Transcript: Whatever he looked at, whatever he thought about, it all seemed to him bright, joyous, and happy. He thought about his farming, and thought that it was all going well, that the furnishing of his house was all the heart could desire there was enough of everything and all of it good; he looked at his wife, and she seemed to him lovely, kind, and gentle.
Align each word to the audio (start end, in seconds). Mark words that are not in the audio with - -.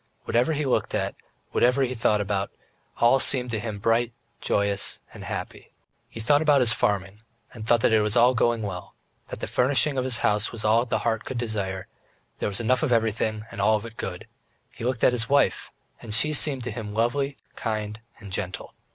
Whatever 0.23 0.53
he 0.53 0.65
looked 0.65 0.95
at, 0.95 1.13
whatever 1.51 1.83
he 1.83 1.93
thought 1.93 2.21
about, 2.21 2.49
it 2.53 2.59
all 2.97 3.19
seemed 3.19 3.51
to 3.51 3.59
him 3.59 3.77
bright, 3.77 4.11
joyous, 4.41 4.99
and 5.13 5.23
happy. 5.23 5.73
He 6.09 6.19
thought 6.19 6.41
about 6.41 6.59
his 6.61 6.73
farming, 6.73 7.21
and 7.53 7.67
thought 7.67 7.81
that 7.81 7.93
it 7.93 8.01
was 8.01 8.15
all 8.15 8.33
going 8.33 8.63
well, 8.63 8.95
that 9.27 9.41
the 9.41 9.45
furnishing 9.45 9.99
of 9.99 10.03
his 10.03 10.17
house 10.25 10.51
was 10.51 10.65
all 10.65 10.87
the 10.87 10.97
heart 11.05 11.23
could 11.23 11.37
desire 11.37 11.85
there 12.39 12.49
was 12.49 12.59
enough 12.59 12.81
of 12.81 12.91
everything 12.91 13.45
and 13.51 13.61
all 13.61 13.75
of 13.75 13.85
it 13.85 13.95
good; 13.95 14.25
he 14.71 14.83
looked 14.83 15.03
at 15.03 15.13
his 15.13 15.29
wife, 15.29 15.71
and 16.01 16.15
she 16.15 16.33
seemed 16.33 16.63
to 16.63 16.71
him 16.71 16.95
lovely, 16.95 17.37
kind, 17.55 17.99
and 18.19 18.31
gentle. 18.31 18.73